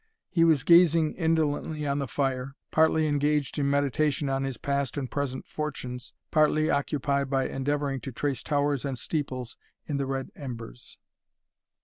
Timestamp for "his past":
4.45-4.97